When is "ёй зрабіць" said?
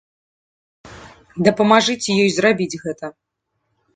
2.23-2.79